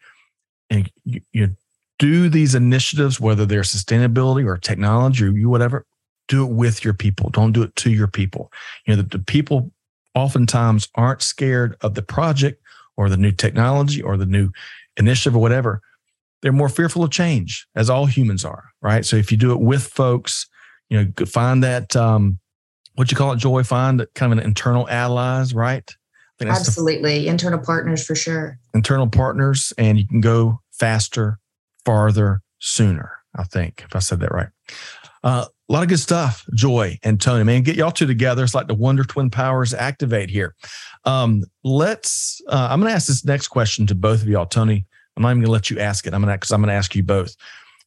[0.71, 1.57] And you, you
[1.99, 5.87] do these initiatives, whether they're sustainability or technology or you whatever,
[6.29, 7.31] do it with your people.
[7.31, 8.53] Don't do it to your people.
[8.87, 9.73] You know, the, the people
[10.15, 12.63] oftentimes aren't scared of the project
[12.97, 14.51] or the new technology or the new
[14.99, 15.81] initiative or whatever
[16.43, 19.05] they're more fearful of change, as all humans are, right?
[19.05, 20.47] So if you do it with folks,
[20.89, 22.39] you know, find that um,
[22.95, 23.63] what you call it, joy.
[23.63, 25.89] Find kind of an internal allies, right?
[26.41, 28.59] Absolutely, the, internal partners for sure.
[28.75, 31.39] Internal partners, and you can go faster,
[31.85, 33.11] farther, sooner.
[33.37, 34.49] I think if I said that right.
[35.25, 37.45] Uh, a lot of good stuff, Joy and Tony.
[37.45, 38.43] Man, get y'all two together.
[38.43, 40.55] It's like the Wonder Twin powers activate here.
[41.05, 42.41] Um, let's.
[42.49, 44.87] Uh, I'm going to ask this next question to both of y'all, Tony.
[45.19, 46.15] I'm not even going to let you ask it.
[46.15, 47.35] I'm going to because I'm going to ask you both.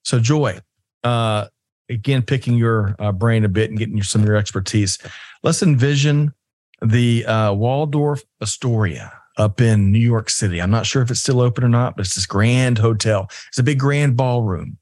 [0.04, 0.60] So, Joy,
[1.04, 1.48] uh,
[1.90, 4.98] again, picking your uh, brain a bit and getting some of your expertise.
[5.42, 6.34] Let's envision
[6.82, 10.62] the uh, Waldorf Astoria up in New York City.
[10.62, 13.28] I'm not sure if it's still open or not, but it's this grand hotel.
[13.48, 14.78] It's a big grand ballroom,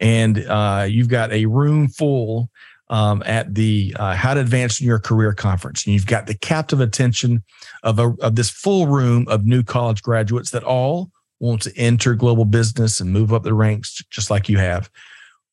[0.00, 2.48] and uh, you've got a room full
[2.88, 5.84] um, at the uh, How to Advance in Your Career conference.
[5.84, 7.44] And you've got the captive attention
[7.82, 11.10] of, a, of this full room of new college graduates that all
[11.40, 14.90] want to enter global business and move up the ranks just like you have,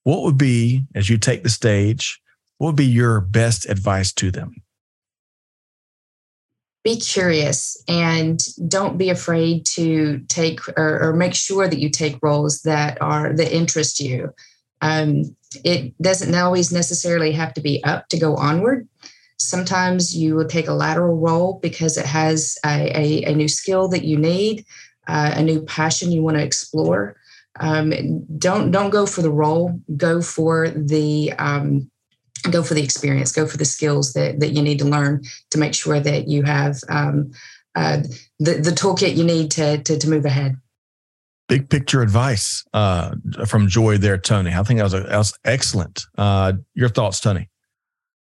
[0.04, 2.22] what would be, as you take the stage,
[2.58, 4.54] what would be your best advice to them?
[6.84, 12.20] Be curious and don't be afraid to take or, or make sure that you take
[12.22, 14.34] roles that are that interest you.
[14.82, 18.88] Um, it doesn't always necessarily have to be up to go onward.
[19.38, 23.88] Sometimes you will take a lateral role because it has a, a, a new skill
[23.90, 24.66] that you need
[25.08, 27.16] uh, a new passion you want to explore,
[27.60, 27.92] um,
[28.38, 29.80] don't don't go for the role.
[29.96, 31.90] Go for the um,
[32.52, 33.32] go for the experience.
[33.32, 36.44] Go for the skills that that you need to learn to make sure that you
[36.44, 37.32] have um,
[37.76, 38.04] uh,
[38.40, 40.58] the the toolkit you need to to, to move ahead.
[41.48, 43.16] Big picture advice uh,
[43.46, 44.54] from Joy there, Tony.
[44.54, 46.06] I think that was, a, that was excellent.
[46.18, 47.50] Uh, your thoughts, Tony?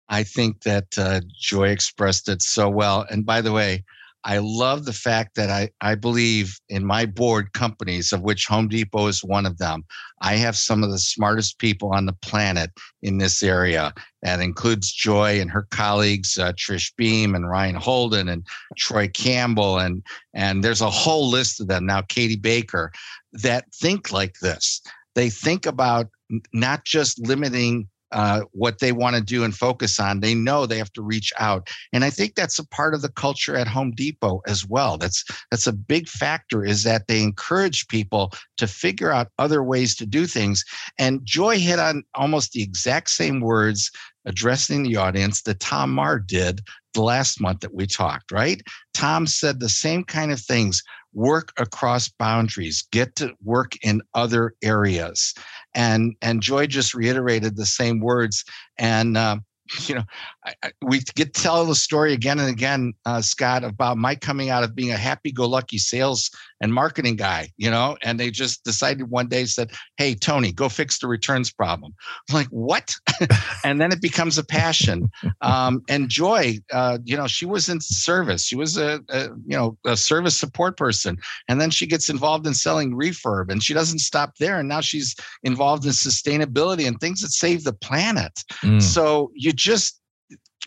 [0.09, 3.07] I think that uh, Joy expressed it so well.
[3.09, 3.85] And by the way,
[4.25, 8.69] I love the fact that I, I believe in my board companies, of which Home
[8.69, 9.85] Depot is one of them.
[10.21, 12.71] I have some of the smartest people on the planet
[13.03, 13.93] in this area.
[14.23, 18.47] That includes Joy and her colleagues, uh, Trish Beam and Ryan Holden and
[18.79, 19.79] Troy Campbell.
[19.79, 20.05] And,
[20.35, 22.93] and there's a whole list of them now, Katie Baker,
[23.33, 24.81] that think like this.
[25.15, 26.09] They think about
[26.53, 30.79] not just limiting uh, what they want to do and focus on, they know they
[30.79, 31.69] have to reach out.
[31.93, 34.99] And I think that's a part of the culture at Home Depot as well.
[34.99, 39.97] That's that's a big factor is that they encourage people to figure out other ways
[39.97, 40.65] to do things.
[40.99, 43.91] And Joy hit on almost the exact same words
[44.25, 46.61] addressing the audience that Tom Marr did
[46.95, 48.63] the last month that we talked, right?
[48.95, 54.55] Tom said the same kind of things work across boundaries, get to work in other
[54.63, 55.35] areas.
[55.75, 58.45] And, and Joy just reiterated the same words.
[58.79, 59.39] And, uh,
[59.89, 60.05] you know,
[60.45, 64.15] I, I, we get to tell the story again and again, uh, Scott, about my
[64.15, 66.31] coming out of being a happy-go-lucky sales
[66.61, 70.69] and marketing guy, you know, and they just decided one day said, "Hey, Tony, go
[70.69, 71.93] fix the returns problem."
[72.31, 72.95] I'm like, "What?"
[73.65, 75.11] and then it becomes a passion.
[75.41, 78.45] Um, and Joy, uh, you know, she was in service.
[78.45, 82.47] She was a, a, you know a service support person, and then she gets involved
[82.47, 84.61] in selling refurb, and she doesn't stop there.
[84.61, 88.45] And now she's involved in sustainability and things that save the planet.
[88.63, 88.81] Mm.
[88.81, 90.01] So you just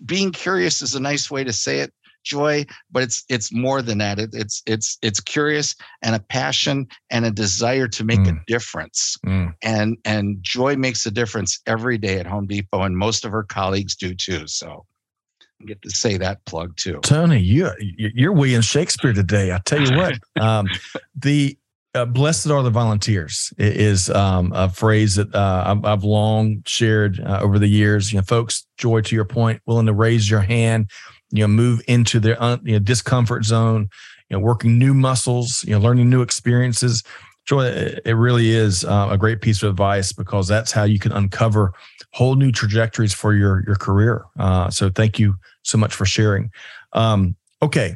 [0.05, 3.99] being curious is a nice way to say it joy but it's it's more than
[3.99, 8.35] that it, it's it's it's curious and a passion and a desire to make mm.
[8.35, 9.53] a difference mm.
[9.61, 13.43] and and joy makes a difference every day at home depot and most of her
[13.43, 14.85] colleagues do too so
[15.61, 19.81] I get to say that plug too tony you you're william shakespeare today i tell
[19.81, 20.67] you what um,
[21.15, 21.55] the
[21.95, 27.39] uh, blessed are the volunteers is um, a phrase that uh, I've, long shared uh,
[27.41, 28.11] over the years.
[28.11, 30.91] You know, folks, joy to your point, willing to raise your hand,
[31.31, 33.89] you know move into their you know, discomfort zone
[34.29, 37.03] you know working new muscles you know learning new experiences.
[37.45, 41.11] Joy it really is uh, a great piece of advice because that's how you can
[41.11, 41.73] uncover
[42.11, 44.25] whole new trajectories for your your career.
[44.39, 46.49] Uh, so thank you so much for sharing.
[46.93, 47.95] Um, okay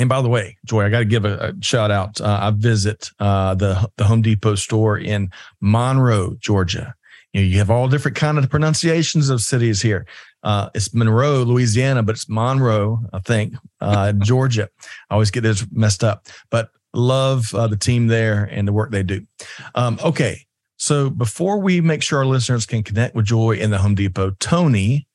[0.00, 2.20] and by the way, Joy, I got to give a, a, shout out.
[2.22, 6.94] Uh, I visit uh, the the Home Depot store in Monroe, Georgia.
[7.34, 10.06] You know, you have all different kind of pronunciations of cities here.
[10.42, 14.70] Uh, it's Monroe, Louisiana, but it's Monroe, I think, uh, Georgia.
[15.10, 18.90] I always get this messed up, but love uh, the team there and the work
[18.90, 19.26] they do.
[19.74, 20.46] Um, okay.
[20.78, 24.30] So before we make sure our listeners can connect with Joy in the Home Depot,
[24.40, 25.06] Tony,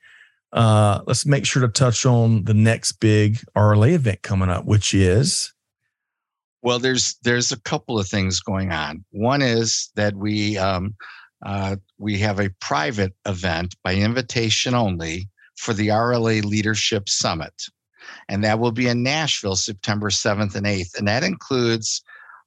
[0.53, 4.93] uh, let's make sure to touch on the next big RLA event coming up, which
[4.93, 5.53] is.
[6.61, 9.05] Well, there's there's a couple of things going on.
[9.11, 10.95] One is that we um,
[11.45, 17.53] uh, we have a private event by invitation only for the RLA Leadership Summit.
[18.29, 20.97] And that will be in Nashville, September 7th and 8th.
[20.97, 22.03] And that includes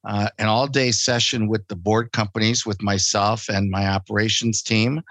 [0.07, 5.01] uh, an all day session with the board companies, with myself and my operations team.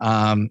[0.00, 0.50] Um,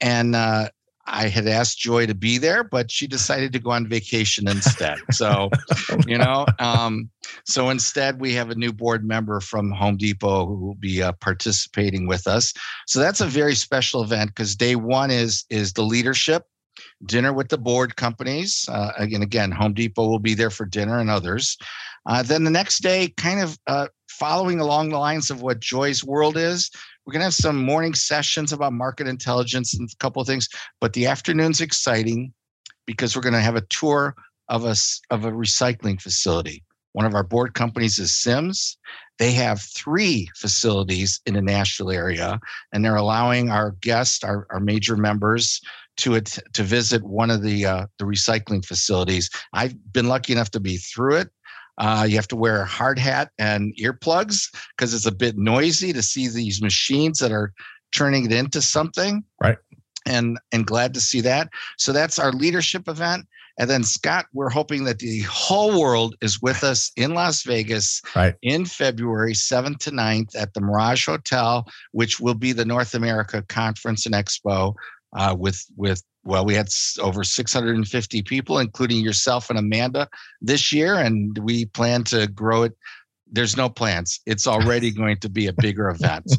[0.00, 0.68] and uh,
[1.10, 4.98] I had asked Joy to be there, but she decided to go on vacation instead.
[5.10, 5.50] So,
[6.06, 7.10] you know, um,
[7.44, 11.12] so instead we have a new board member from Home Depot who will be uh,
[11.12, 12.52] participating with us.
[12.86, 16.46] So that's a very special event because day one is is the leadership
[17.06, 18.68] dinner with the board companies.
[18.70, 21.56] Uh, again, again, Home Depot will be there for dinner and others.
[22.06, 26.04] Uh, then the next day, kind of uh, following along the lines of what Joy's
[26.04, 26.70] World is,
[27.08, 30.46] we're going to have some morning sessions about market intelligence and a couple of things,
[30.78, 32.34] but the afternoon's exciting
[32.84, 34.14] because we're going to have a tour
[34.50, 34.76] of a,
[35.08, 36.62] of a recycling facility.
[36.92, 38.76] One of our board companies is Sims.
[39.18, 42.40] They have three facilities in the Nashville area,
[42.74, 45.62] and they're allowing our guests, our, our major members,
[45.96, 49.30] to to visit one of the uh, the recycling facilities.
[49.54, 51.30] I've been lucky enough to be through it.
[51.78, 55.92] Uh, you have to wear a hard hat and earplugs because it's a bit noisy
[55.92, 57.52] to see these machines that are
[57.92, 59.24] turning it into something.
[59.40, 59.58] Right.
[60.06, 61.48] And and glad to see that.
[61.76, 63.26] So that's our leadership event.
[63.58, 68.00] And then Scott, we're hoping that the whole world is with us in Las Vegas
[68.14, 68.34] right.
[68.40, 73.42] in February 7th to 9th at the Mirage Hotel, which will be the North America
[73.48, 74.74] Conference and Expo
[75.14, 76.68] uh, with with well, we had
[77.00, 80.08] over 650 people, including yourself and Amanda
[80.42, 82.76] this year, and we plan to grow it.
[83.30, 84.20] There's no plans.
[84.26, 86.30] It's already going to be a bigger event.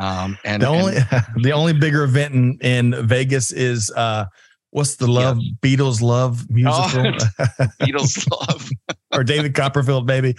[0.00, 4.26] Um, and the only and, the only bigger event in, in Vegas is uh,
[4.70, 5.52] what's the love yeah.
[5.62, 7.06] Beatles love musical?
[7.06, 8.68] Oh, Beatles love
[9.12, 10.36] or David Copperfield, maybe.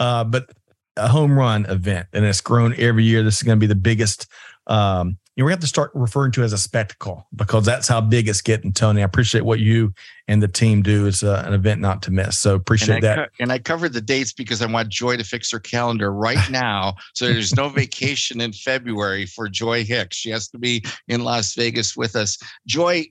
[0.00, 0.50] Uh, but
[0.96, 3.22] a home run event, and it's grown every year.
[3.22, 4.26] This is going to be the biggest
[4.68, 8.00] um, you know, we have to start referring to as a spectacle because that's how
[8.00, 9.02] big it's getting, Tony.
[9.02, 9.94] I appreciate what you
[10.26, 11.06] and the team do.
[11.06, 12.40] It's uh, an event not to miss.
[12.40, 13.16] So appreciate and that.
[13.16, 16.38] Co- and I covered the dates because I want Joy to fix her calendar right
[16.50, 16.96] now.
[17.14, 20.16] so there's no vacation in February for Joy Hicks.
[20.16, 22.36] She has to be in Las Vegas with us.
[22.66, 23.06] Joy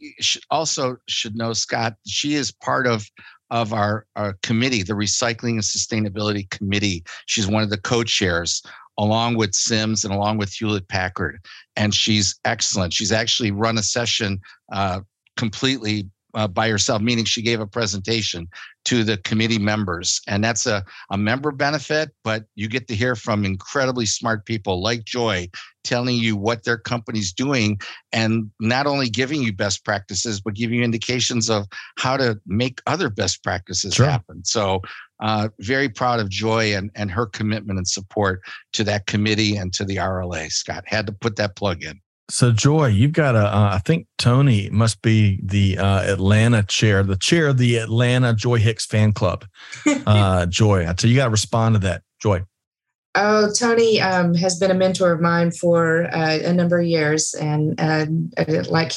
[0.52, 3.10] also should know, Scott, she is part of
[3.50, 7.06] of our, our committee, the Recycling and Sustainability Committee.
[7.28, 8.62] She's one of the co-chairs
[8.98, 11.40] along with Sims and along with Hewlett Packard.
[11.76, 12.94] And she's excellent.
[12.94, 14.40] She's actually run a session
[14.72, 15.02] uh,
[15.36, 18.48] completely uh, by herself, meaning she gave a presentation
[18.86, 20.22] to the committee members.
[20.28, 24.82] And that's a, a member benefit, but you get to hear from incredibly smart people
[24.82, 25.50] like Joy
[25.84, 27.80] telling you what their company's doing
[28.12, 31.66] and not only giving you best practices, but giving you indications of
[31.98, 34.06] how to make other best practices sure.
[34.06, 34.44] happen.
[34.46, 34.82] So,
[35.20, 38.42] uh, very proud of Joy and, and her commitment and support
[38.74, 40.52] to that committee and to the RLA.
[40.52, 42.00] Scott had to put that plug in.
[42.30, 43.48] So, Joy, you've got a.
[43.48, 48.34] Uh, I think Tony must be the uh, Atlanta chair, the chair of the Atlanta
[48.34, 49.46] Joy Hicks fan club.
[50.06, 52.42] Uh, Joy, so you got to respond to that, Joy.
[53.20, 57.34] Oh, Tony um, has been a mentor of mine for uh, a number of years,
[57.34, 58.06] and uh,
[58.70, 58.92] like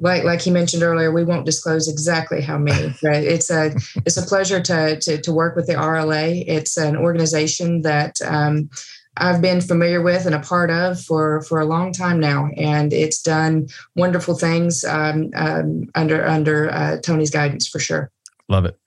[0.00, 2.94] like like he mentioned earlier, we won't disclose exactly how many.
[3.02, 3.74] But it's a
[4.06, 6.44] it's a pleasure to to, to work with the RLA.
[6.46, 8.20] It's an organization that.
[8.22, 8.70] Um,
[9.20, 12.92] I've been familiar with and a part of for for a long time now, and
[12.92, 13.66] it's done
[13.96, 18.12] wonderful things um, um, under under uh, Tony's guidance for sure.
[18.48, 18.78] Love it.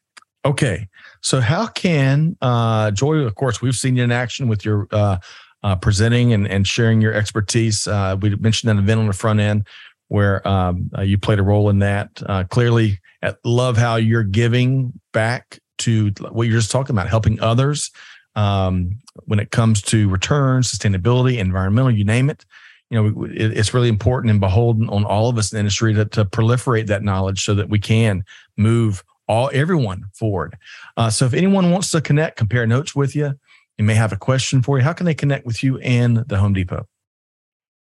[0.45, 0.87] Okay,
[1.21, 3.17] so how can uh, Joy?
[3.19, 5.17] Of course, we've seen you in action with your uh,
[5.63, 7.87] uh, presenting and, and sharing your expertise.
[7.87, 9.67] Uh, we mentioned that event on the front end
[10.07, 12.09] where um, uh, you played a role in that.
[12.25, 12.99] Uh, clearly,
[13.45, 17.91] love how you're giving back to what you're just talking about, helping others
[18.35, 22.45] um, when it comes to return, sustainability, environmental, you name it.
[22.89, 26.05] You know, it's really important and beholden on all of us in the industry to,
[26.05, 28.25] to proliferate that knowledge so that we can
[28.57, 30.57] move all everyone forward.
[30.97, 33.35] Uh, so, if anyone wants to connect, compare notes with you,
[33.77, 34.83] you may have a question for you.
[34.83, 36.85] How can they connect with you and the Home Depot?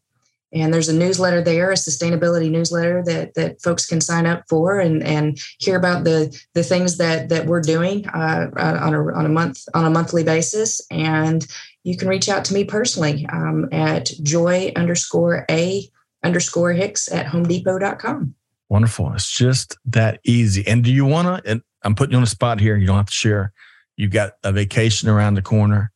[0.54, 4.80] And there's a newsletter there, a sustainability newsletter that that folks can sign up for
[4.80, 9.26] and and hear about the the things that that we're doing uh, on a on
[9.26, 10.82] a month on a monthly basis.
[10.90, 11.46] And
[11.84, 15.90] you can reach out to me personally um, at joy underscore a
[16.24, 18.36] underscore hicks at homedepot.com.
[18.70, 19.14] Wonderful.
[19.14, 20.66] It's just that easy.
[20.68, 22.76] And do you want to, and I'm putting you on the spot here.
[22.76, 23.54] You don't have to share.
[23.96, 25.92] You've got a vacation around the corner.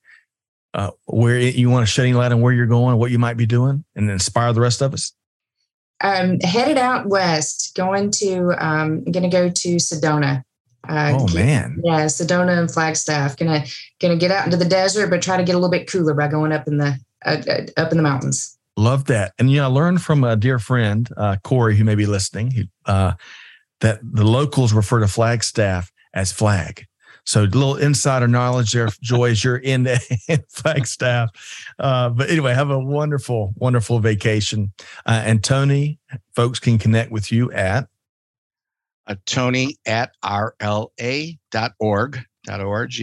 [0.74, 3.38] Uh, where you want to shed any light on where you're going, what you might
[3.38, 5.14] be doing, and inspire the rest of us?
[6.02, 10.44] Um, headed out west, going to, um, going to go to Sedona
[10.88, 13.38] uh, oh man, yeah, Sedona and Flagstaff.
[13.38, 13.66] Gonna
[14.00, 16.28] gonna get out into the desert, but try to get a little bit cooler by
[16.28, 18.58] going up in the uh, uh up in the mountains.
[18.78, 21.96] Love that, and you know, I learned from a dear friend uh, Corey, who may
[21.96, 23.14] be listening, uh,
[23.82, 26.88] that the locals refer to Flagstaff as flag.
[27.30, 29.86] So a little insider knowledge there, Joy, as you're in,
[30.28, 31.30] in Flagstaff.
[31.78, 34.74] Uh, but anyway, have a wonderful, wonderful vacation.
[35.06, 36.00] Uh, and Tony,
[36.36, 37.88] folks can connect with you at
[39.06, 41.38] uh, Tony at rla.org,
[42.50, 42.94] .org,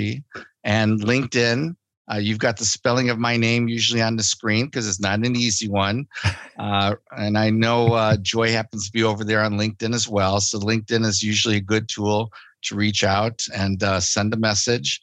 [0.64, 1.76] and LinkedIn.
[2.12, 5.20] Uh, you've got the spelling of my name usually on the screen because it's not
[5.20, 6.04] an easy one.
[6.58, 10.40] Uh, and I know uh, Joy happens to be over there on LinkedIn as well.
[10.40, 12.32] So LinkedIn is usually a good tool
[12.66, 15.00] to reach out and uh, send a message.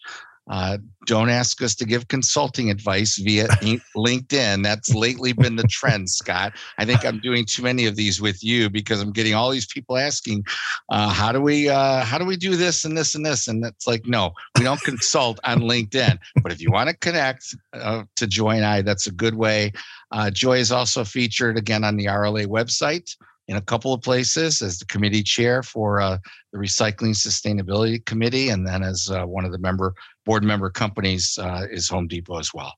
[0.49, 3.47] Uh, don't ask us to give consulting advice via
[3.95, 4.61] LinkedIn.
[4.61, 6.53] That's lately been the trend, Scott.
[6.78, 9.66] I think I'm doing too many of these with you because I'm getting all these
[9.66, 10.43] people asking,
[10.89, 13.64] uh, "How do we uh, how do we do this and this and this?" And
[13.66, 16.18] it's like, no, we don't consult on LinkedIn.
[16.41, 19.72] But if you want to connect uh, to Joy and I, that's a good way.
[20.11, 23.16] Uh, Joy is also featured again on the RLA website
[23.48, 26.18] in a couple of places as the committee chair for uh,
[26.52, 29.94] the Recycling Sustainability Committee, and then as uh, one of the member
[30.26, 32.74] board member companies uh, is Home Depot as well.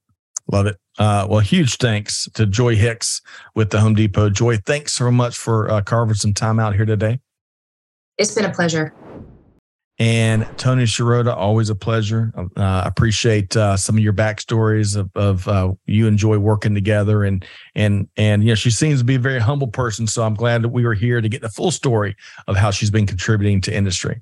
[0.52, 0.78] Love it.
[0.98, 3.22] Uh, well, huge thanks to Joy Hicks
[3.56, 4.30] with the Home Depot.
[4.30, 7.20] Joy, thanks so much for uh, carving some time out here today.
[8.18, 8.94] It's been a pleasure.
[9.98, 12.34] And Tony Sciarrotta, always a pleasure.
[12.58, 17.46] Uh, appreciate uh, some of your backstories of, of uh, you enjoy working together, and
[17.76, 20.06] and and you know she seems to be a very humble person.
[20.06, 22.18] So I'm glad that we were here to get the full story
[22.48, 24.22] of how she's been contributing to industry.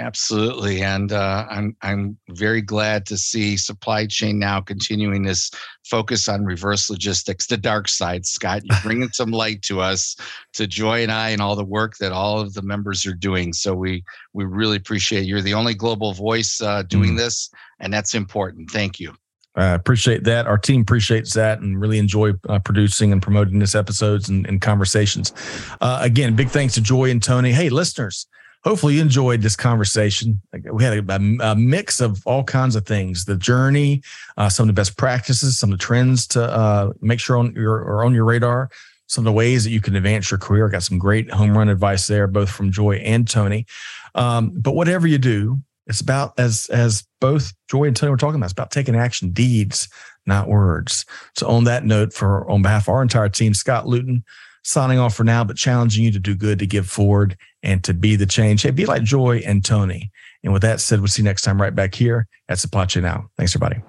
[0.00, 5.50] Absolutely, and uh, I'm I'm very glad to see supply chain now continuing this
[5.84, 8.24] focus on reverse logistics, the dark side.
[8.24, 10.14] Scott, you're bringing some light to us,
[10.52, 13.52] to Joy and I, and all the work that all of the members are doing.
[13.52, 15.24] So we we really appreciate.
[15.24, 15.26] It.
[15.26, 17.18] You're the only global voice uh, doing mm.
[17.18, 18.70] this, and that's important.
[18.70, 19.14] Thank you.
[19.56, 20.46] I appreciate that.
[20.46, 24.60] Our team appreciates that and really enjoy uh, producing and promoting this episodes and, and
[24.60, 25.32] conversations.
[25.80, 27.50] Uh, again, big thanks to Joy and Tony.
[27.50, 28.28] Hey, listeners
[28.64, 30.40] hopefully you enjoyed this conversation.
[30.70, 34.02] We had a, a, mix of all kinds of things: the journey,
[34.36, 37.54] uh, some of the best practices, some of the trends to uh, make sure on
[37.54, 38.70] your or on your radar,
[39.06, 40.68] some of the ways that you can advance your career.
[40.68, 43.66] I got some great home run advice there, both from Joy and Tony.
[44.14, 48.36] Um, but whatever you do, it's about as as both Joy and Tony were talking
[48.36, 48.46] about.
[48.46, 49.88] It's about taking action, deeds,
[50.26, 51.06] not words.
[51.34, 54.24] So on that note, for on behalf of our entire team, Scott Luton
[54.68, 57.94] signing off for now, but challenging you to do good, to give forward, and to
[57.94, 58.62] be the change.
[58.62, 60.10] Hey, be like Joy and Tony.
[60.44, 63.02] And with that said, we'll see you next time right back here at Supply Chain
[63.02, 63.30] Now.
[63.36, 63.82] Thanks, everybody.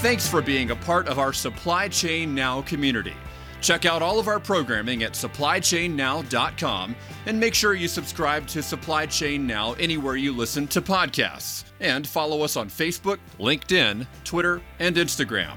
[0.00, 3.14] Thanks for being a part of our Supply Chain Now community.
[3.60, 6.96] Check out all of our programming at supplychainnow.com
[7.26, 11.64] and make sure you subscribe to Supply Chain Now anywhere you listen to podcasts.
[11.80, 15.56] And follow us on Facebook, LinkedIn, Twitter, and Instagram.